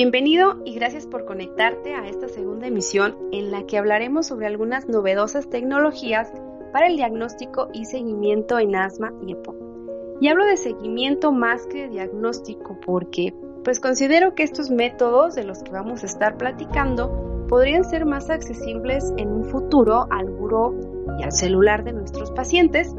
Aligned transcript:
Bienvenido 0.00 0.62
y 0.64 0.76
gracias 0.76 1.08
por 1.08 1.24
conectarte 1.24 1.92
a 1.92 2.06
esta 2.06 2.28
segunda 2.28 2.68
emisión 2.68 3.16
en 3.32 3.50
la 3.50 3.66
que 3.66 3.78
hablaremos 3.78 4.28
sobre 4.28 4.46
algunas 4.46 4.88
novedosas 4.88 5.50
tecnologías 5.50 6.32
para 6.72 6.86
el 6.86 6.94
diagnóstico 6.94 7.66
y 7.72 7.84
seguimiento 7.84 8.60
en 8.60 8.76
asma 8.76 9.12
y 9.26 9.32
EPOC. 9.32 9.56
Y 10.20 10.28
hablo 10.28 10.46
de 10.46 10.56
seguimiento 10.56 11.32
más 11.32 11.66
que 11.66 11.78
de 11.78 11.88
diagnóstico 11.88 12.78
porque 12.86 13.34
pues 13.64 13.80
considero 13.80 14.36
que 14.36 14.44
estos 14.44 14.70
métodos 14.70 15.34
de 15.34 15.42
los 15.42 15.64
que 15.64 15.72
vamos 15.72 16.04
a 16.04 16.06
estar 16.06 16.36
platicando 16.36 17.46
podrían 17.48 17.82
ser 17.82 18.06
más 18.06 18.30
accesibles 18.30 19.12
en 19.16 19.32
un 19.32 19.46
futuro 19.46 20.06
al 20.10 20.30
buró 20.30 20.76
y 21.18 21.24
al 21.24 21.32
celular 21.32 21.82
de 21.82 21.94
nuestros 21.94 22.30
pacientes, 22.30 22.94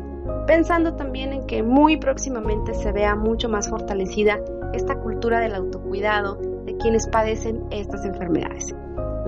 pensando 0.47 0.97
también 0.97 1.31
en 1.31 1.47
que 1.47 1.63
muy 1.63 1.95
próximamente 1.95 2.73
se 2.73 2.91
vea 2.91 3.16
mucho 3.16 3.47
más 3.47 3.70
fortalecida 3.70 4.38
esta 4.73 4.95
cultura 5.00 5.39
del 5.39 5.55
autocuidado 5.55 6.58
quienes 6.80 7.07
padecen 7.07 7.66
estas 7.71 8.05
enfermedades, 8.05 8.74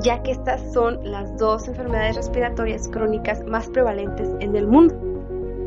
ya 0.01 0.23
que 0.23 0.31
estas 0.31 0.73
son 0.73 0.99
las 1.03 1.37
dos 1.37 1.67
enfermedades 1.67 2.15
respiratorias 2.15 2.87
crónicas 2.87 3.43
más 3.45 3.69
prevalentes 3.69 4.29
en 4.39 4.55
el 4.55 4.67
mundo. 4.67 4.95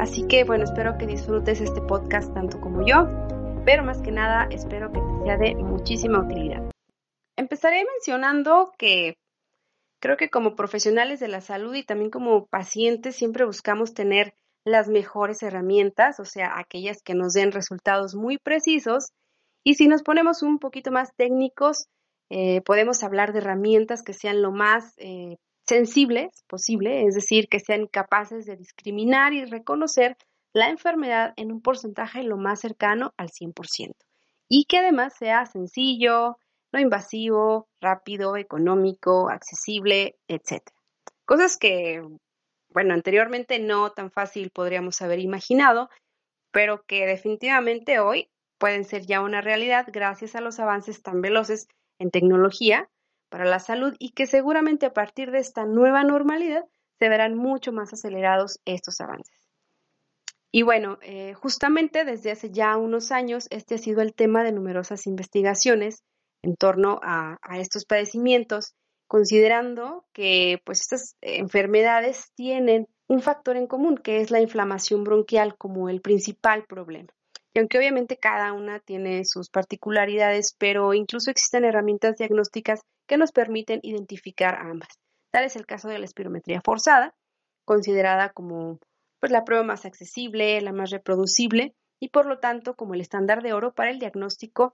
Así 0.00 0.26
que 0.26 0.44
bueno, 0.44 0.64
espero 0.64 0.98
que 0.98 1.06
disfrutes 1.06 1.60
este 1.60 1.80
podcast 1.80 2.32
tanto 2.34 2.60
como 2.60 2.84
yo, 2.84 3.08
pero 3.64 3.84
más 3.84 4.02
que 4.02 4.10
nada 4.10 4.48
espero 4.50 4.92
que 4.92 5.00
te 5.00 5.24
sea 5.24 5.36
de 5.36 5.54
muchísima 5.54 6.20
utilidad. 6.20 6.62
Empezaré 7.36 7.84
mencionando 7.84 8.72
que 8.76 9.16
creo 10.00 10.16
que 10.16 10.30
como 10.30 10.56
profesionales 10.56 11.20
de 11.20 11.28
la 11.28 11.40
salud 11.40 11.74
y 11.74 11.84
también 11.84 12.10
como 12.10 12.46
pacientes 12.46 13.16
siempre 13.16 13.44
buscamos 13.44 13.94
tener 13.94 14.34
las 14.64 14.88
mejores 14.88 15.42
herramientas, 15.42 16.20
o 16.20 16.24
sea, 16.24 16.58
aquellas 16.58 17.02
que 17.02 17.14
nos 17.14 17.34
den 17.34 17.52
resultados 17.52 18.14
muy 18.14 18.38
precisos 18.38 19.12
y 19.64 19.74
si 19.74 19.88
nos 19.88 20.02
ponemos 20.02 20.42
un 20.42 20.58
poquito 20.58 20.92
más 20.92 21.14
técnicos, 21.16 21.88
eh, 22.30 22.60
podemos 22.60 23.02
hablar 23.02 23.32
de 23.32 23.38
herramientas 23.38 24.02
que 24.02 24.12
sean 24.12 24.42
lo 24.42 24.52
más 24.52 24.94
eh, 24.98 25.38
sensibles 25.66 26.44
posible, 26.46 27.06
es 27.06 27.14
decir, 27.14 27.48
que 27.48 27.60
sean 27.60 27.86
capaces 27.86 28.44
de 28.44 28.56
discriminar 28.56 29.32
y 29.32 29.44
reconocer 29.46 30.16
la 30.52 30.68
enfermedad 30.68 31.32
en 31.36 31.50
un 31.50 31.62
porcentaje 31.62 32.22
lo 32.22 32.36
más 32.36 32.60
cercano 32.60 33.12
al 33.16 33.30
100% 33.30 33.94
y 34.48 34.66
que 34.66 34.78
además 34.78 35.14
sea 35.18 35.46
sencillo, 35.46 36.36
no 36.72 36.80
invasivo, 36.80 37.68
rápido, 37.80 38.36
económico, 38.36 39.30
accesible, 39.30 40.16
etc. 40.28 40.62
Cosas 41.24 41.56
que, 41.56 42.02
bueno, 42.68 42.94
anteriormente 42.94 43.58
no 43.58 43.90
tan 43.90 44.10
fácil 44.10 44.50
podríamos 44.50 45.00
haber 45.00 45.20
imaginado, 45.20 45.88
pero 46.50 46.84
que 46.86 47.06
definitivamente 47.06 47.98
hoy 47.98 48.28
pueden 48.64 48.86
ser 48.86 49.04
ya 49.04 49.20
una 49.20 49.42
realidad 49.42 49.84
gracias 49.92 50.34
a 50.34 50.40
los 50.40 50.58
avances 50.58 51.02
tan 51.02 51.20
veloces 51.20 51.68
en 51.98 52.10
tecnología 52.10 52.88
para 53.28 53.44
la 53.44 53.58
salud 53.58 53.94
y 53.98 54.12
que 54.12 54.26
seguramente 54.26 54.86
a 54.86 54.94
partir 54.94 55.30
de 55.32 55.40
esta 55.40 55.66
nueva 55.66 56.02
normalidad 56.02 56.64
se 56.98 57.10
verán 57.10 57.34
mucho 57.34 57.72
más 57.72 57.92
acelerados 57.92 58.60
estos 58.64 59.02
avances. 59.02 59.50
Y 60.50 60.62
bueno, 60.62 60.96
eh, 61.02 61.34
justamente 61.34 62.06
desde 62.06 62.30
hace 62.30 62.52
ya 62.52 62.78
unos 62.78 63.12
años 63.12 63.48
este 63.50 63.74
ha 63.74 63.78
sido 63.78 64.00
el 64.00 64.14
tema 64.14 64.42
de 64.42 64.52
numerosas 64.52 65.06
investigaciones 65.06 66.02
en 66.40 66.56
torno 66.56 67.00
a, 67.02 67.36
a 67.42 67.58
estos 67.58 67.84
padecimientos, 67.84 68.72
considerando 69.06 70.06
que 70.14 70.62
pues 70.64 70.80
estas 70.80 71.18
enfermedades 71.20 72.32
tienen 72.34 72.88
un 73.08 73.20
factor 73.20 73.58
en 73.58 73.66
común, 73.66 73.98
que 73.98 74.22
es 74.22 74.30
la 74.30 74.40
inflamación 74.40 75.04
bronquial 75.04 75.54
como 75.58 75.90
el 75.90 76.00
principal 76.00 76.64
problema. 76.64 77.12
Y 77.54 77.60
aunque 77.60 77.78
obviamente 77.78 78.16
cada 78.16 78.52
una 78.52 78.80
tiene 78.80 79.24
sus 79.24 79.48
particularidades, 79.48 80.56
pero 80.58 80.92
incluso 80.92 81.30
existen 81.30 81.64
herramientas 81.64 82.16
diagnósticas 82.16 82.80
que 83.06 83.16
nos 83.16 83.30
permiten 83.30 83.80
identificar 83.82 84.56
ambas. 84.56 84.88
Tal 85.32 85.44
es 85.44 85.54
el 85.56 85.64
caso 85.64 85.88
de 85.88 85.98
la 85.98 86.04
espirometría 86.04 86.60
forzada, 86.64 87.14
considerada 87.64 88.30
como 88.30 88.80
pues, 89.20 89.32
la 89.32 89.44
prueba 89.44 89.62
más 89.62 89.84
accesible, 89.86 90.60
la 90.60 90.72
más 90.72 90.90
reproducible 90.90 91.74
y 92.00 92.08
por 92.08 92.26
lo 92.26 92.38
tanto 92.40 92.74
como 92.74 92.94
el 92.94 93.00
estándar 93.00 93.42
de 93.42 93.52
oro 93.52 93.72
para 93.72 93.90
el 93.90 93.98
diagnóstico 93.98 94.72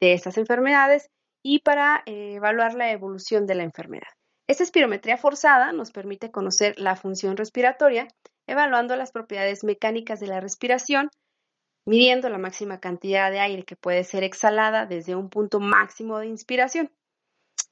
de 0.00 0.14
estas 0.14 0.38
enfermedades 0.38 1.10
y 1.44 1.58
para 1.60 2.02
eh, 2.06 2.34
evaluar 2.34 2.74
la 2.74 2.90
evolución 2.90 3.46
de 3.46 3.56
la 3.56 3.64
enfermedad. 3.64 4.08
Esta 4.48 4.64
espirometría 4.64 5.16
forzada 5.16 5.72
nos 5.72 5.90
permite 5.90 6.30
conocer 6.30 6.78
la 6.78 6.96
función 6.96 7.36
respiratoria, 7.36 8.08
evaluando 8.46 8.96
las 8.96 9.12
propiedades 9.12 9.64
mecánicas 9.64 10.20
de 10.20 10.26
la 10.26 10.40
respiración, 10.40 11.10
midiendo 11.84 12.28
la 12.28 12.38
máxima 12.38 12.80
cantidad 12.80 13.30
de 13.30 13.40
aire 13.40 13.64
que 13.64 13.76
puede 13.76 14.04
ser 14.04 14.24
exhalada 14.24 14.86
desde 14.86 15.16
un 15.16 15.28
punto 15.28 15.60
máximo 15.60 16.18
de 16.18 16.26
inspiración. 16.26 16.90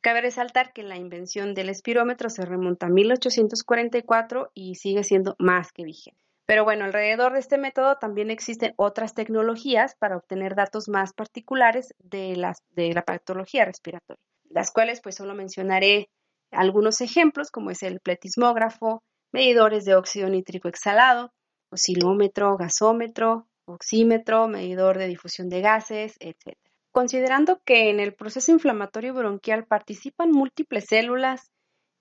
Cabe 0.01 0.23
resaltar 0.23 0.73
que 0.73 0.83
la 0.83 0.97
invención 0.97 1.55
del 1.55 1.69
espirómetro 1.69 2.31
se 2.31 2.45
remonta 2.45 2.87
a 2.87 2.91
1844 2.91 4.51
y 4.55 4.77
sigue 4.77 5.05
siendo 5.05 5.37
más 5.39 5.73
que 5.73 5.85
vigente. 5.85 6.25
Pero 6.47 6.65
bueno, 6.65 6.85
alrededor 6.85 7.35
de 7.35 7.39
este 7.39 7.59
método 7.59 7.97
también 7.97 8.31
existen 8.31 8.75
otras 8.77 9.15
tecnologías 9.15 9.95
para 9.95 10.17
obtener 10.17 10.57
datos 10.57 10.89
más 10.89 11.13
particulares 11.13 11.95
de, 11.99 12.35
la 12.35 13.03
patología 13.03 13.65
respiratoria, 13.65 14.25
las 14.49 14.73
cuales 14.73 15.01
pues 15.01 15.15
solo 15.15 15.35
mencionaré 15.35 16.09
algunos 16.51 17.03
ejemplos 17.03 17.53
como 17.53 17.71
es 17.71 17.85
el 17.85 18.01
pletismógrafo, 18.01 19.05
medidores 19.33 19.85
de 19.85 19.95
óxido 19.95 20.29
nítrico 20.29 20.67
exhalado, 20.67 21.33
oscilómetro, 21.71 22.57
gasómetro, 22.57 23.47
oxímetro, 23.73 24.49
medidor 24.49 24.99
de 24.99 25.09
difusión 25.09 25.49
de 25.49 25.61
gases, 25.61 26.17
etc. 26.21 26.57
Considerando 26.93 27.61
que 27.65 27.91
en 27.91 28.01
el 28.01 28.15
proceso 28.15 28.53
inflamatorio 28.53 29.15
bronquial 29.15 29.67
participan 29.67 30.31
múltiples 30.31 30.87
células, 30.87 31.51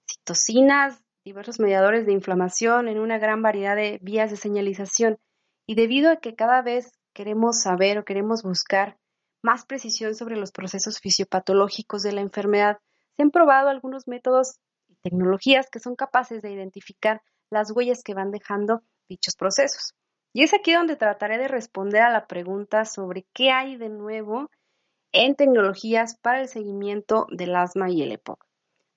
citocinas, 0.10 1.04
diversos 1.24 1.60
mediadores 1.60 2.06
de 2.06 2.14
inflamación 2.14 2.88
en 2.88 3.00
una 3.00 3.20
gran 3.20 3.42
variedad 3.42 3.76
de 3.76 4.00
vías 4.02 4.32
de 4.32 4.38
señalización, 4.38 5.20
y 5.68 5.76
debido 5.76 6.12
a 6.12 6.18
que 6.18 6.36
cada 6.36 6.62
vez 6.62 6.92
queremos 7.14 7.62
saber 7.62 8.00
o 8.00 8.06
queremos 8.06 8.42
buscar 8.42 8.98
más 9.44 9.66
precisión 9.66 10.16
sobre 10.16 10.36
los 10.36 10.52
procesos 10.52 11.00
fisiopatológicos 11.00 12.02
de 12.02 12.14
la 12.14 12.22
enfermedad, 12.22 12.80
se 13.16 13.24
han 13.24 13.32
probado 13.32 13.70
algunos 13.70 14.08
métodos 14.08 14.60
y 14.88 14.96
tecnologías 14.96 15.70
que 15.70 15.80
son 15.80 15.96
capaces 15.96 16.42
de 16.42 16.52
identificar 16.52 17.22
las 17.52 17.72
huellas 17.72 18.02
que 18.04 18.14
van 18.14 18.32
dejando 18.32 18.82
dichos 19.08 19.36
procesos. 19.36 19.94
Y 20.32 20.44
es 20.44 20.54
aquí 20.54 20.74
donde 20.74 20.96
trataré 20.96 21.38
de 21.38 21.48
responder 21.48 22.02
a 22.02 22.12
la 22.12 22.28
pregunta 22.28 22.86
sobre 22.86 23.26
qué 23.34 23.52
hay 23.52 23.78
de 23.78 23.90
nuevo 23.90 24.50
en 25.12 25.36
tecnologías 25.36 26.18
para 26.18 26.42
el 26.42 26.48
seguimiento 26.48 27.26
del 27.32 27.56
asma 27.56 27.90
y 27.90 28.04
el 28.04 28.12
EPOC. 28.12 28.46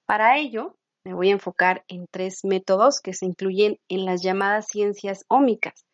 Para 0.04 0.37
ello, 0.37 0.76
me 1.04 1.15
voy 1.15 1.31
a 1.31 1.32
enfocar 1.32 1.84
en 1.88 2.06
tres 2.06 2.44
métodos 2.44 3.00
que 3.00 3.15
se 3.15 3.26
incluyen 3.26 3.78
en 3.88 4.04
las 4.04 4.22
llamadas 4.22 4.66
ciencias 4.66 5.25
ómicas, 5.28 5.87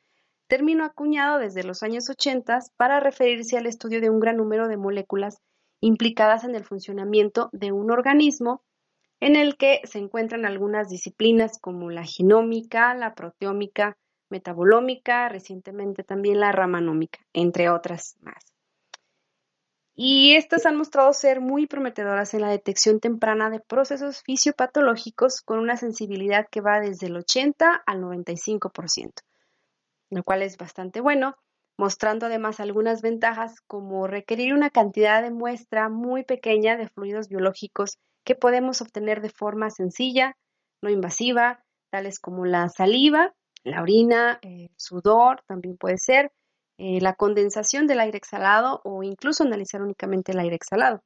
término 0.48 0.84
acuñado 0.84 1.38
desde 1.38 1.62
los 1.62 1.82
años 1.82 2.10
80 2.10 2.58
para 2.76 3.00
referirse 3.00 3.56
al 3.56 3.66
estudio 3.66 4.00
de 4.00 4.10
un 4.10 4.18
gran 4.18 4.36
número 4.36 4.66
de 4.66 4.76
moléculas 4.76 5.40
implicadas 5.80 6.44
en 6.44 6.56
el 6.56 6.64
funcionamiento 6.64 7.48
de 7.52 7.70
un 7.70 7.90
organismo 7.90 8.62
en 9.20 9.36
el 9.36 9.56
que 9.56 9.80
se 9.84 9.98
encuentran 9.98 10.44
algunas 10.44 10.88
disciplinas 10.88 11.58
como 11.58 11.90
la 11.90 12.04
genómica, 12.04 12.94
la 12.94 13.14
proteómica, 13.14 13.96
metabolómica, 14.30 15.28
recientemente 15.28 16.04
también 16.04 16.40
la 16.40 16.52
ramanómica, 16.52 17.20
entre 17.32 17.70
otras 17.70 18.16
más. 18.20 18.52
Y 20.00 20.36
estas 20.36 20.64
han 20.64 20.76
mostrado 20.76 21.12
ser 21.12 21.40
muy 21.40 21.66
prometedoras 21.66 22.32
en 22.32 22.42
la 22.42 22.50
detección 22.50 23.00
temprana 23.00 23.50
de 23.50 23.58
procesos 23.58 24.22
fisiopatológicos 24.22 25.40
con 25.40 25.58
una 25.58 25.76
sensibilidad 25.76 26.46
que 26.48 26.60
va 26.60 26.78
desde 26.78 27.08
el 27.08 27.16
80 27.16 27.82
al 27.84 28.00
95%, 28.00 29.12
lo 30.10 30.22
cual 30.22 30.42
es 30.42 30.56
bastante 30.56 31.00
bueno, 31.00 31.34
mostrando 31.76 32.26
además 32.26 32.60
algunas 32.60 33.02
ventajas 33.02 33.60
como 33.66 34.06
requerir 34.06 34.54
una 34.54 34.70
cantidad 34.70 35.20
de 35.20 35.32
muestra 35.32 35.88
muy 35.88 36.22
pequeña 36.22 36.76
de 36.76 36.88
fluidos 36.88 37.28
biológicos 37.28 37.98
que 38.24 38.36
podemos 38.36 38.80
obtener 38.80 39.20
de 39.20 39.30
forma 39.30 39.68
sencilla, 39.70 40.36
no 40.80 40.90
invasiva, 40.90 41.64
tales 41.90 42.20
como 42.20 42.44
la 42.44 42.68
saliva 42.68 43.34
la 43.64 43.82
orina, 43.82 44.38
el 44.42 44.70
sudor 44.76 45.42
también 45.46 45.76
puede 45.76 45.98
ser, 45.98 46.30
eh, 46.78 47.00
la 47.00 47.14
condensación 47.14 47.86
del 47.86 48.00
aire 48.00 48.18
exhalado 48.18 48.80
o 48.84 49.02
incluso 49.02 49.42
analizar 49.44 49.82
únicamente 49.82 50.32
el 50.32 50.38
aire 50.38 50.56
exhalado. 50.56 51.02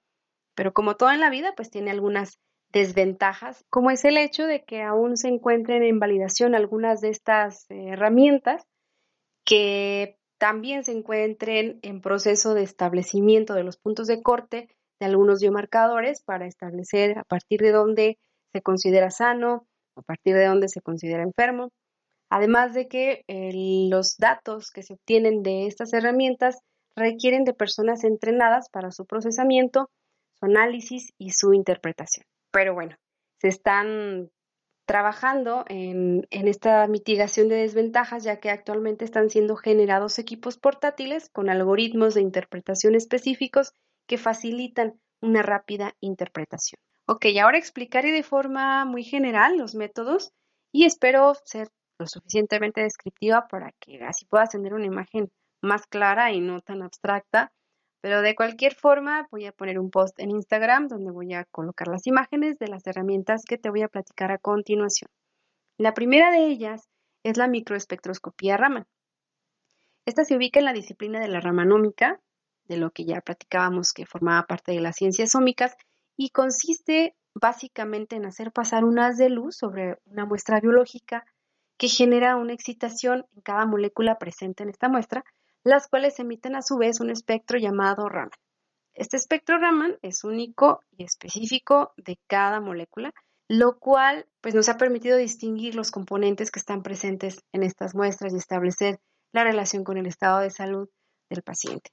Pero 0.54 0.72
como 0.72 0.96
todo 0.96 1.10
en 1.10 1.20
la 1.20 1.30
vida, 1.30 1.54
pues 1.56 1.70
tiene 1.70 1.90
algunas 1.90 2.38
desventajas, 2.72 3.64
como 3.70 3.90
es 3.90 4.04
el 4.04 4.16
hecho 4.16 4.46
de 4.46 4.64
que 4.64 4.82
aún 4.82 5.16
se 5.16 5.28
encuentren 5.28 5.82
en 5.82 5.98
validación 5.98 6.54
algunas 6.54 7.00
de 7.00 7.10
estas 7.10 7.70
eh, 7.70 7.88
herramientas 7.90 8.64
que 9.44 10.18
también 10.38 10.82
se 10.84 10.92
encuentren 10.92 11.78
en 11.82 12.00
proceso 12.00 12.54
de 12.54 12.62
establecimiento 12.62 13.54
de 13.54 13.64
los 13.64 13.76
puntos 13.76 14.06
de 14.06 14.22
corte 14.22 14.68
de 15.00 15.06
algunos 15.06 15.40
biomarcadores 15.40 16.22
para 16.22 16.46
establecer 16.46 17.18
a 17.18 17.24
partir 17.24 17.60
de 17.60 17.72
dónde 17.72 18.18
se 18.52 18.62
considera 18.62 19.10
sano, 19.10 19.66
a 19.96 20.02
partir 20.02 20.34
de 20.34 20.46
dónde 20.46 20.68
se 20.68 20.80
considera 20.80 21.22
enfermo. 21.22 21.70
Además 22.34 22.72
de 22.72 22.88
que 22.88 23.24
los 23.90 24.16
datos 24.16 24.70
que 24.70 24.82
se 24.82 24.94
obtienen 24.94 25.42
de 25.42 25.66
estas 25.66 25.92
herramientas 25.92 26.62
requieren 26.96 27.44
de 27.44 27.52
personas 27.52 28.04
entrenadas 28.04 28.70
para 28.70 28.90
su 28.90 29.04
procesamiento, 29.04 29.90
su 30.40 30.46
análisis 30.46 31.12
y 31.18 31.32
su 31.32 31.52
interpretación. 31.52 32.24
Pero 32.50 32.72
bueno, 32.72 32.96
se 33.38 33.48
están 33.48 34.30
trabajando 34.86 35.66
en, 35.68 36.26
esta 36.30 36.86
mitigación 36.86 37.50
de 37.50 37.56
desventajas, 37.56 38.24
ya 38.24 38.40
que 38.40 38.48
actualmente 38.48 39.04
están 39.04 39.28
siendo 39.28 39.54
generados 39.56 40.18
equipos 40.18 40.56
portátiles 40.56 41.28
con 41.28 41.50
algoritmos 41.50 42.14
de 42.14 42.22
interpretación 42.22 42.94
específicos 42.94 43.74
que 44.06 44.16
facilitan 44.16 44.98
una 45.20 45.42
rápida 45.42 45.96
interpretación. 46.00 46.80
Ok, 47.06 47.26
ahora 47.42 47.58
explicaré 47.58 48.10
de 48.10 48.22
forma 48.22 48.86
muy 48.86 49.04
general 49.04 49.58
los 49.58 49.74
métodos 49.74 50.32
y 50.72 50.86
espero 50.86 51.34
ser 51.44 51.68
lo 52.02 52.06
suficientemente 52.08 52.82
descriptiva 52.82 53.46
para 53.48 53.72
que 53.80 54.02
así 54.04 54.26
puedas 54.26 54.50
tener 54.50 54.74
una 54.74 54.86
imagen 54.86 55.30
más 55.62 55.86
clara 55.86 56.32
y 56.32 56.40
no 56.40 56.60
tan 56.60 56.82
abstracta. 56.82 57.52
Pero 58.00 58.20
de 58.20 58.34
cualquier 58.34 58.74
forma, 58.74 59.28
voy 59.30 59.46
a 59.46 59.52
poner 59.52 59.78
un 59.78 59.90
post 59.90 60.18
en 60.18 60.30
Instagram 60.30 60.88
donde 60.88 61.12
voy 61.12 61.32
a 61.34 61.44
colocar 61.44 61.86
las 61.86 62.06
imágenes 62.08 62.58
de 62.58 62.66
las 62.66 62.84
herramientas 62.86 63.44
que 63.48 63.58
te 63.58 63.70
voy 63.70 63.82
a 63.82 63.88
platicar 63.88 64.32
a 64.32 64.38
continuación. 64.38 65.08
La 65.78 65.94
primera 65.94 66.32
de 66.32 66.46
ellas 66.46 66.88
es 67.22 67.36
la 67.36 67.46
microespectroscopía 67.46 68.56
Raman. 68.56 68.86
Esta 70.04 70.24
se 70.24 70.36
ubica 70.36 70.58
en 70.58 70.64
la 70.64 70.72
disciplina 70.72 71.20
de 71.20 71.28
la 71.28 71.40
ramanómica, 71.40 72.20
de 72.64 72.76
lo 72.76 72.90
que 72.90 73.04
ya 73.04 73.20
platicábamos 73.20 73.92
que 73.92 74.04
formaba 74.04 74.46
parte 74.48 74.72
de 74.72 74.80
las 74.80 74.96
ciencias 74.96 75.36
ómicas, 75.36 75.76
y 76.16 76.30
consiste 76.30 77.14
básicamente 77.34 78.16
en 78.16 78.26
hacer 78.26 78.50
pasar 78.50 78.84
un 78.84 78.98
haz 78.98 79.16
de 79.16 79.30
luz 79.30 79.56
sobre 79.56 79.98
una 80.06 80.26
muestra 80.26 80.60
biológica 80.60 81.24
que 81.82 81.88
genera 81.88 82.36
una 82.36 82.52
excitación 82.52 83.26
en 83.34 83.42
cada 83.42 83.66
molécula 83.66 84.16
presente 84.16 84.62
en 84.62 84.68
esta 84.68 84.88
muestra, 84.88 85.24
las 85.64 85.88
cuales 85.88 86.16
emiten 86.20 86.54
a 86.54 86.62
su 86.62 86.76
vez 86.78 87.00
un 87.00 87.10
espectro 87.10 87.58
llamado 87.58 88.08
Raman. 88.08 88.30
Este 88.94 89.16
espectro 89.16 89.58
Raman 89.58 89.98
es 90.00 90.22
único 90.22 90.84
y 90.96 91.02
específico 91.02 91.92
de 91.96 92.20
cada 92.28 92.60
molécula, 92.60 93.12
lo 93.48 93.80
cual 93.80 94.28
pues, 94.40 94.54
nos 94.54 94.68
ha 94.68 94.76
permitido 94.76 95.16
distinguir 95.16 95.74
los 95.74 95.90
componentes 95.90 96.52
que 96.52 96.60
están 96.60 96.84
presentes 96.84 97.42
en 97.50 97.64
estas 97.64 97.96
muestras 97.96 98.32
y 98.32 98.36
establecer 98.36 99.00
la 99.32 99.42
relación 99.42 99.82
con 99.82 99.98
el 99.98 100.06
estado 100.06 100.38
de 100.38 100.50
salud 100.50 100.88
del 101.28 101.42
paciente. 101.42 101.90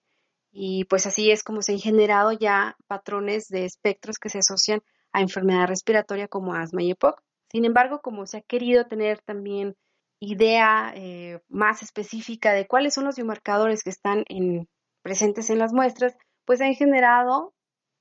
Y 0.52 0.86
pues 0.86 1.08
así 1.08 1.32
es 1.32 1.42
como 1.42 1.64
se 1.64 1.72
han 1.72 1.80
generado 1.80 2.32
ya 2.32 2.78
patrones 2.86 3.48
de 3.48 3.66
espectros 3.66 4.20
que 4.20 4.30
se 4.30 4.38
asocian 4.38 4.82
a 5.14 5.22
enfermedad 5.22 5.66
respiratoria 5.66 6.28
como 6.28 6.54
asma 6.54 6.84
y 6.84 6.92
EPOC. 6.92 7.24
Sin 7.52 7.66
embargo, 7.66 8.02
como 8.02 8.26
se 8.26 8.38
ha 8.38 8.42
querido 8.42 8.86
tener 8.86 9.20
también 9.22 9.76
idea 10.22 10.92
eh, 10.96 11.40
más 11.48 11.82
específica 11.82 12.54
de 12.54 12.68
cuáles 12.68 12.94
son 12.94 13.06
los 13.06 13.16
biomarcadores 13.16 13.84
que 13.84 13.90
están 13.90 14.26
presentes 15.02 15.50
en 15.50 15.60
las 15.60 15.74
muestras, 15.74 16.16
pues 16.46 16.62
han 16.62 16.74
generado 16.74 17.54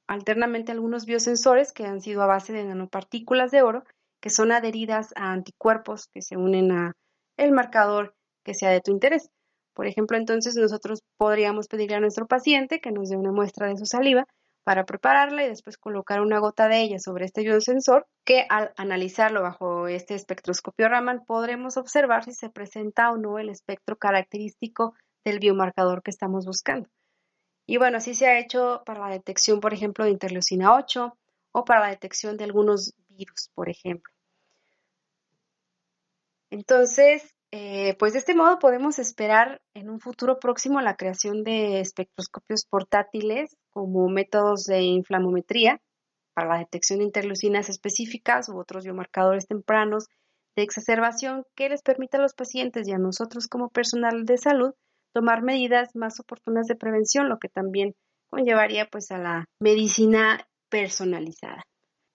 alternamente 0.08 0.72
algunos 0.72 1.06
biosensores 1.06 1.72
que 1.72 1.84
han 1.84 2.00
sido 2.00 2.22
a 2.22 2.26
base 2.26 2.52
de 2.52 2.64
nanopartículas 2.64 3.50
de 3.50 3.62
oro 3.62 3.84
que 4.20 4.30
son 4.30 4.52
adheridas 4.52 5.12
a 5.16 5.32
anticuerpos 5.32 6.08
que 6.12 6.22
se 6.22 6.36
unen 6.36 6.72
a 6.72 6.92
el 7.36 7.52
marcador 7.52 8.14
que 8.44 8.54
sea 8.54 8.70
de 8.70 8.80
tu 8.80 8.90
interés. 8.90 9.30
Por 9.74 9.86
ejemplo, 9.86 10.16
entonces 10.16 10.56
nosotros 10.56 11.00
podríamos 11.18 11.68
pedirle 11.68 11.96
a 11.96 12.00
nuestro 12.00 12.26
paciente 12.26 12.80
que 12.80 12.90
nos 12.90 13.10
dé 13.10 13.16
una 13.16 13.30
muestra 13.30 13.68
de 13.68 13.76
su 13.76 13.86
saliva 13.86 14.26
para 14.68 14.84
prepararla 14.84 15.46
y 15.46 15.48
después 15.48 15.78
colocar 15.78 16.20
una 16.20 16.40
gota 16.40 16.68
de 16.68 16.82
ella 16.82 16.98
sobre 16.98 17.24
este 17.24 17.40
biosensor 17.40 18.06
que 18.22 18.44
al 18.50 18.74
analizarlo 18.76 19.40
bajo 19.40 19.88
este 19.88 20.14
espectroscopio 20.14 20.90
Raman 20.90 21.24
podremos 21.24 21.78
observar 21.78 22.24
si 22.24 22.34
se 22.34 22.50
presenta 22.50 23.10
o 23.10 23.16
no 23.16 23.38
el 23.38 23.48
espectro 23.48 23.96
característico 23.96 24.92
del 25.24 25.38
biomarcador 25.38 26.02
que 26.02 26.10
estamos 26.10 26.44
buscando. 26.44 26.86
Y 27.66 27.78
bueno, 27.78 27.96
así 27.96 28.12
se 28.12 28.26
ha 28.26 28.38
hecho 28.38 28.82
para 28.84 29.00
la 29.00 29.08
detección, 29.08 29.60
por 29.60 29.72
ejemplo, 29.72 30.04
de 30.04 30.10
interleucina 30.10 30.74
8 30.74 31.16
o 31.52 31.64
para 31.64 31.80
la 31.80 31.88
detección 31.88 32.36
de 32.36 32.44
algunos 32.44 32.92
virus, 33.08 33.48
por 33.54 33.70
ejemplo. 33.70 34.12
Entonces, 36.50 37.34
eh, 37.50 37.96
pues 37.98 38.12
de 38.12 38.18
este 38.18 38.34
modo 38.34 38.58
podemos 38.58 38.98
esperar 38.98 39.60
en 39.74 39.88
un 39.88 40.00
futuro 40.00 40.38
próximo 40.38 40.80
la 40.80 40.96
creación 40.96 41.44
de 41.44 41.80
espectroscopios 41.80 42.66
portátiles 42.68 43.56
como 43.70 44.08
métodos 44.08 44.64
de 44.64 44.82
inflamometría 44.82 45.80
para 46.34 46.48
la 46.48 46.58
detección 46.58 46.98
de 46.98 47.06
interleucinas 47.06 47.68
específicas 47.68 48.48
u 48.48 48.58
otros 48.58 48.84
biomarcadores 48.84 49.46
tempranos 49.46 50.06
de 50.56 50.62
exacerbación 50.62 51.44
que 51.56 51.68
les 51.68 51.82
permita 51.82 52.18
a 52.18 52.20
los 52.20 52.34
pacientes 52.34 52.86
y 52.86 52.92
a 52.92 52.98
nosotros 52.98 53.48
como 53.48 53.70
personal 53.70 54.24
de 54.24 54.36
salud 54.38 54.74
tomar 55.14 55.42
medidas 55.42 55.96
más 55.96 56.20
oportunas 56.20 56.66
de 56.66 56.76
prevención, 56.76 57.28
lo 57.28 57.38
que 57.38 57.48
también 57.48 57.94
conllevaría 58.30 58.86
pues 58.86 59.10
a 59.10 59.18
la 59.18 59.44
medicina 59.58 60.46
personalizada. 60.68 61.62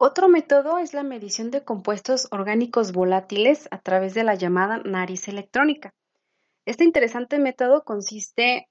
Otro 0.06 0.28
método 0.28 0.80
es 0.80 0.94
la 0.94 1.04
medición 1.04 1.50
de 1.50 1.64
compuestos 1.64 2.28
orgánicos 2.30 2.92
volátiles 2.92 3.70
a 3.72 3.78
través 3.78 4.14
de 4.14 4.26
la 4.26 4.36
llamada 4.36 4.80
nariz 4.80 5.30
electrónica. 5.30 5.94
Este 6.66 6.84
interesante 6.84 7.40
método 7.40 7.86
consiste 7.86 8.68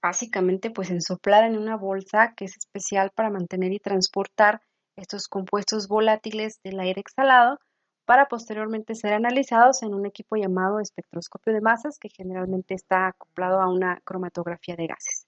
básicamente 0.00 0.70
pues 0.70 0.90
en 0.90 1.00
soplar 1.00 1.42
en 1.42 1.58
una 1.58 1.76
bolsa 1.76 2.34
que 2.36 2.44
es 2.44 2.56
especial 2.56 3.10
para 3.12 3.30
mantener 3.30 3.72
y 3.72 3.80
transportar 3.80 4.60
estos 4.94 5.26
compuestos 5.26 5.88
volátiles 5.88 6.60
del 6.62 6.78
aire 6.78 7.00
exhalado 7.00 7.58
para 8.04 8.28
posteriormente 8.28 8.94
ser 8.94 9.12
analizados 9.12 9.82
en 9.82 9.92
un 9.92 10.06
equipo 10.06 10.36
llamado 10.36 10.78
espectroscopio 10.78 11.52
de 11.52 11.62
masas 11.62 11.98
que 11.98 12.10
generalmente 12.10 12.74
está 12.74 13.08
acoplado 13.08 13.60
a 13.60 13.68
una 13.68 14.00
cromatografía 14.04 14.76
de 14.76 14.86
gases. 14.86 15.26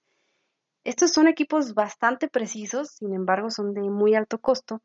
Estos 0.85 1.11
son 1.11 1.27
equipos 1.27 1.73
bastante 1.73 2.29
precisos, 2.29 2.91
sin 2.91 3.13
embargo 3.13 3.49
son 3.49 3.73
de 3.73 3.81
muy 3.81 4.15
alto 4.15 4.37
costo 4.37 4.81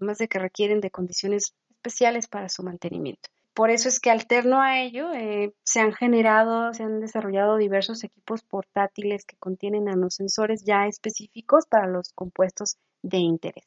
además 0.00 0.18
de 0.18 0.28
que 0.28 0.38
requieren 0.38 0.80
de 0.80 0.90
condiciones 0.90 1.54
especiales 1.70 2.26
para 2.26 2.48
su 2.48 2.62
mantenimiento. 2.62 3.28
Por 3.54 3.70
eso 3.70 3.88
es 3.88 4.00
que 4.00 4.10
alterno 4.10 4.60
a 4.62 4.80
ello 4.80 5.12
eh, 5.12 5.52
se 5.64 5.80
han 5.80 5.92
generado, 5.92 6.72
se 6.72 6.84
han 6.84 7.00
desarrollado 7.00 7.56
diversos 7.56 8.02
equipos 8.04 8.42
portátiles 8.42 9.24
que 9.26 9.36
contienen 9.36 9.84
nanosensores 9.84 10.64
ya 10.64 10.86
específicos 10.86 11.66
para 11.66 11.86
los 11.86 12.12
compuestos 12.14 12.76
de 13.02 13.18
interés, 13.18 13.64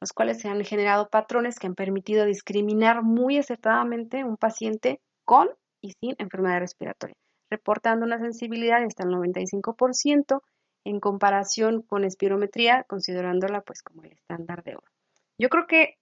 los 0.00 0.12
cuales 0.12 0.40
se 0.40 0.48
han 0.48 0.64
generado 0.64 1.08
patrones 1.10 1.58
que 1.58 1.66
han 1.66 1.74
permitido 1.74 2.24
discriminar 2.24 3.02
muy 3.02 3.38
acertadamente 3.38 4.24
un 4.24 4.36
paciente 4.36 5.00
con 5.24 5.50
y 5.82 5.92
sin 6.00 6.14
enfermedad 6.18 6.60
respiratoria, 6.60 7.16
reportando 7.50 8.06
una 8.06 8.18
sensibilidad 8.18 8.78
de 8.78 8.86
hasta 8.86 9.02
el 9.02 9.10
95% 9.10 10.42
en 10.84 11.00
comparación 11.00 11.82
con 11.82 12.04
espirometría, 12.04 12.84
considerándola 12.84 13.60
pues 13.60 13.82
como 13.82 14.04
el 14.04 14.12
estándar 14.12 14.62
de 14.62 14.76
oro. 14.76 14.92
Yo 15.38 15.48
creo 15.48 15.66
que 15.66 15.96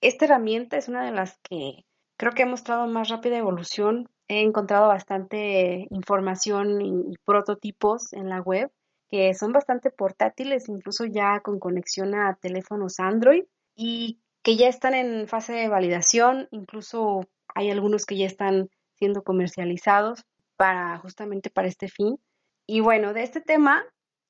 esta 0.00 0.26
herramienta 0.26 0.76
es 0.76 0.88
una 0.88 1.04
de 1.04 1.12
las 1.12 1.38
que 1.38 1.84
creo 2.16 2.32
que 2.32 2.42
ha 2.42 2.46
mostrado 2.46 2.86
más 2.86 3.08
rápida 3.08 3.38
evolución. 3.38 4.08
He 4.28 4.40
encontrado 4.40 4.88
bastante 4.88 5.86
información 5.90 6.80
y, 6.82 7.16
prototipos 7.24 8.12
en 8.12 8.28
la 8.28 8.40
web 8.40 8.70
que 9.10 9.32
son 9.34 9.52
bastante 9.52 9.90
portátiles, 9.90 10.68
incluso 10.68 11.04
ya 11.04 11.40
con 11.40 11.60
conexión 11.60 12.14
a 12.14 12.36
teléfonos 12.40 12.98
Android 12.98 13.44
y 13.76 14.20
que 14.42 14.56
ya 14.56 14.68
están 14.68 14.94
en 14.94 15.28
fase 15.28 15.52
de 15.52 15.68
validación, 15.68 16.48
incluso 16.50 17.20
hay 17.54 17.70
algunos 17.70 18.06
que 18.06 18.16
ya 18.16 18.26
están 18.26 18.68
siendo 18.94 19.22
comercializados 19.22 20.24
para 20.56 20.98
justamente 20.98 21.50
para 21.50 21.68
este 21.68 21.88
fin. 21.88 22.18
Y 22.66 22.80
bueno, 22.80 23.12
de 23.12 23.22
este 23.22 23.40
tema 23.40 23.84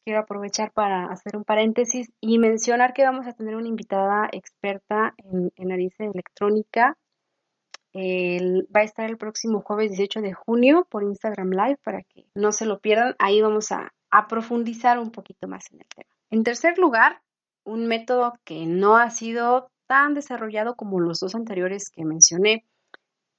quiero 0.04 0.20
aprovechar 0.20 0.70
para 0.72 1.06
hacer 1.06 1.36
un 1.36 1.44
paréntesis 1.44 2.12
y 2.20 2.38
mencionar 2.38 2.92
que 2.92 3.04
vamos 3.04 3.26
a 3.26 3.32
tener 3.32 3.56
una 3.56 3.68
invitada 3.68 4.28
experta 4.32 5.14
en, 5.16 5.50
nariz 5.56 5.94
electrónica. 5.98 6.96
va 7.94 8.80
a 8.80 8.84
estar 8.84 9.08
el 9.08 9.16
próximo 9.16 9.62
jueves 9.62 9.90
18 9.90 10.20
de 10.20 10.34
junio 10.34 10.86
por 10.90 11.02
Instagram 11.02 11.50
Live 11.50 11.78
para 11.82 12.02
que 12.02 12.26
no 12.34 12.52
se 12.52 12.66
lo 12.66 12.80
pierdan. 12.80 13.14
Ahí 13.18 13.40
vamos 13.40 13.72
a, 13.72 13.92
a 14.10 14.28
profundizar 14.28 14.98
un 14.98 15.10
poquito 15.10 15.48
más 15.48 15.64
en 15.72 15.80
el 15.80 15.88
tema. 15.88 16.10
En 16.30 16.44
tercer 16.44 16.78
lugar, 16.78 17.22
un 17.64 17.86
método 17.86 18.34
que 18.44 18.66
no 18.66 18.96
ha 18.96 19.10
sido 19.10 19.70
tan 19.86 20.14
desarrollado 20.14 20.76
como 20.76 21.00
los 21.00 21.20
dos 21.20 21.34
anteriores 21.34 21.90
que 21.90 22.04
mencioné, 22.04 22.64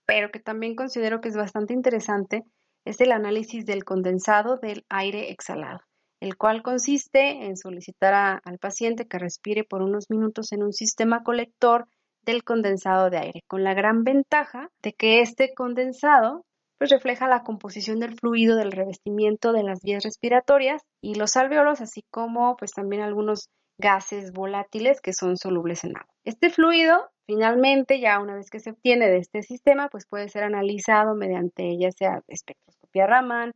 pero 0.06 0.32
que 0.32 0.40
también 0.40 0.76
considero 0.76 1.22
que 1.22 1.30
es 1.30 1.36
bastante 1.36 1.74
interesante, 1.74 2.44
es 2.86 3.02
el 3.02 3.12
análisis 3.12 3.66
del 3.66 3.84
condensado 3.84 4.58
del 4.58 4.86
aire 4.90 5.32
exhalado 5.32 5.82
el 6.26 6.38
cual 6.38 6.64
consiste 6.64 7.46
en 7.46 7.56
solicitar 7.56 8.42
al 8.44 8.58
paciente 8.58 9.08
que 9.08 9.20
respire 9.20 9.64
por 9.64 9.84
unos 9.84 10.10
minutos 10.10 10.52
en 10.54 10.64
un 10.64 10.74
sistema 10.74 11.22
colector 11.24 11.86
del 12.24 12.44
condensado 12.44 13.12
de 13.12 13.20
aire, 13.20 13.44
con 13.48 13.64
la 13.64 13.76
gran 13.76 14.04
ventaja 14.04 14.70
de 14.82 14.94
que 14.94 15.22
este 15.22 15.54
condensado 15.54 16.44
pues 16.80 16.90
refleja 16.90 17.28
la 17.28 17.44
composición 17.44 18.00
del 18.00 18.18
fluido 18.20 18.58
del 18.58 18.72
revestimiento 18.72 19.54
de 19.54 19.64
las 19.64 19.82
vías 19.84 20.04
respiratorias 20.04 20.82
y 21.00 21.14
los 21.14 21.36
alveolos, 21.38 21.80
así 21.80 22.02
como 22.12 22.58
pues 22.58 22.72
también 22.72 23.04
algunos 23.04 23.50
gases 23.78 24.32
volátiles 24.32 25.02
que 25.02 25.14
son 25.14 25.38
solubles 25.38 25.84
en 25.84 25.96
agua. 25.96 26.12
Este 26.24 26.50
fluido, 26.50 27.12
finalmente, 27.28 28.00
ya 28.00 28.20
una 28.20 28.36
vez 28.36 28.50
que 28.50 28.60
se 28.60 28.72
obtiene 28.72 29.08
de 29.10 29.20
este 29.20 29.44
sistema, 29.44 29.90
pues 29.90 30.06
puede 30.10 30.28
ser 30.28 30.44
analizado 30.44 31.14
mediante 31.14 31.78
ya 31.78 31.92
sea 31.92 32.22
espectroscopia 32.28 33.06
Raman, 33.06 33.52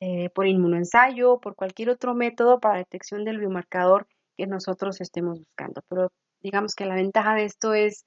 eh, 0.00 0.30
por 0.30 0.46
inmunoensayo 0.46 1.32
o 1.34 1.40
por 1.40 1.54
cualquier 1.54 1.90
otro 1.90 2.14
método 2.14 2.58
para 2.60 2.78
detección 2.78 3.24
del 3.24 3.38
biomarcador 3.38 4.06
que 4.36 4.46
nosotros 4.46 5.00
estemos 5.00 5.38
buscando. 5.38 5.82
Pero 5.88 6.12
digamos 6.40 6.74
que 6.74 6.86
la 6.86 6.94
ventaja 6.94 7.34
de 7.34 7.44
esto 7.44 7.74
es 7.74 8.06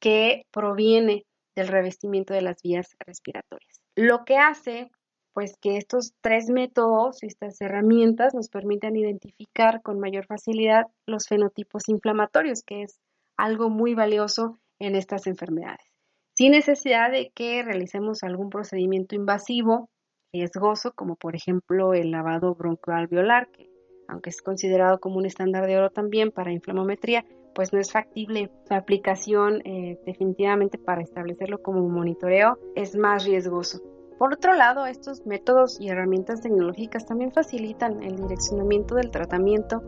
que 0.00 0.44
proviene 0.50 1.24
del 1.54 1.68
revestimiento 1.68 2.34
de 2.34 2.42
las 2.42 2.62
vías 2.62 2.96
respiratorias. 3.06 3.80
Lo 3.96 4.24
que 4.24 4.36
hace 4.36 4.90
pues 5.32 5.56
que 5.60 5.76
estos 5.76 6.12
tres 6.20 6.50
métodos, 6.50 7.22
estas 7.22 7.60
herramientas 7.60 8.34
nos 8.34 8.48
permiten 8.48 8.96
identificar 8.96 9.80
con 9.82 10.00
mayor 10.00 10.26
facilidad 10.26 10.86
los 11.06 11.28
fenotipos 11.28 11.88
inflamatorios, 11.88 12.62
que 12.62 12.82
es 12.82 12.98
algo 13.36 13.70
muy 13.70 13.94
valioso 13.94 14.58
en 14.78 14.96
estas 14.96 15.26
enfermedades, 15.26 15.86
sin 16.34 16.52
necesidad 16.52 17.10
de 17.10 17.30
que 17.34 17.62
realicemos 17.62 18.22
algún 18.22 18.50
procedimiento 18.50 19.14
invasivo, 19.14 19.88
riesgoso, 20.32 20.92
como 20.94 21.16
por 21.16 21.36
ejemplo 21.36 21.94
el 21.94 22.10
lavado 22.10 22.54
broncoalveolar, 22.54 23.48
que 23.50 23.70
aunque 24.08 24.30
es 24.30 24.42
considerado 24.42 24.98
como 24.98 25.18
un 25.18 25.26
estándar 25.26 25.66
de 25.66 25.78
oro 25.78 25.90
también 25.90 26.32
para 26.32 26.52
inflamometría, 26.52 27.24
pues 27.54 27.72
no 27.72 27.78
es 27.78 27.92
factible. 27.92 28.50
Su 28.66 28.74
aplicación 28.74 29.62
eh, 29.64 29.98
definitivamente 30.04 30.78
para 30.78 31.02
establecerlo 31.02 31.62
como 31.62 31.84
un 31.84 31.92
monitoreo 31.92 32.58
es 32.74 32.96
más 32.96 33.24
riesgoso. 33.24 33.80
Por 34.18 34.34
otro 34.34 34.52
lado, 34.54 34.86
estos 34.86 35.24
métodos 35.26 35.80
y 35.80 35.88
herramientas 35.88 36.42
tecnológicas 36.42 37.06
también 37.06 37.32
facilitan 37.32 38.02
el 38.02 38.16
direccionamiento 38.16 38.94
del 38.94 39.10
tratamiento 39.10 39.82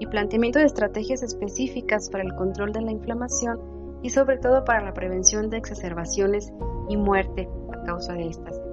y 0.00 0.06
planteamiento 0.06 0.58
de 0.58 0.66
estrategias 0.66 1.22
específicas 1.22 2.10
para 2.10 2.24
el 2.24 2.34
control 2.34 2.72
de 2.72 2.82
la 2.82 2.92
inflamación 2.92 3.60
y 4.02 4.10
sobre 4.10 4.38
todo 4.38 4.64
para 4.64 4.82
la 4.82 4.92
prevención 4.92 5.50
de 5.50 5.58
exacerbaciones 5.58 6.52
y 6.88 6.96
muerte 6.96 7.48
a 7.72 7.84
causa 7.84 8.14
de 8.14 8.28
estas. 8.28 8.65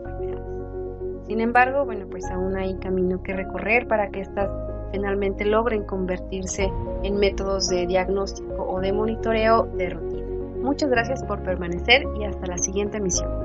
Sin 1.28 1.42
embargo, 1.42 1.86
bueno, 1.86 2.06
pues 2.10 2.26
aún 2.30 2.58
hay 2.58 2.76
camino 2.76 3.22
que 3.24 3.34
recorrer 3.34 3.88
para 3.88 4.10
que 4.10 4.22
estas 4.22 4.50
finalmente 4.92 5.46
logren 5.46 5.84
convertirse 5.84 6.72
en 7.04 7.18
métodos 7.18 7.68
de 7.68 7.88
diagnóstico 7.88 8.64
o 8.64 8.80
de 8.80 8.94
monitoreo 8.94 9.64
de 9.64 9.90
rutina. 9.90 10.24
Muchas 10.62 10.90
gracias 10.90 11.24
por 11.24 11.42
permanecer 11.42 12.04
y 12.20 12.26
hasta 12.26 12.48
la 12.48 12.58
siguiente 12.58 12.98
emisión. 12.98 13.43